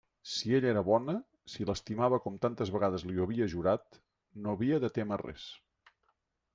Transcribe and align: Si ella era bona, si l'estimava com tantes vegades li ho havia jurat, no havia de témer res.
Si 0.35 0.53
ella 0.59 0.69
era 0.69 0.81
bona, 0.87 1.13
si 1.55 1.67
l'estimava 1.71 2.19
com 2.25 2.41
tantes 2.47 2.73
vegades 2.79 3.07
li 3.11 3.21
ho 3.21 3.29
havia 3.29 3.49
jurat, 3.55 4.03
no 4.47 4.57
havia 4.59 4.85
de 4.87 4.95
témer 5.01 5.25
res. 5.29 5.51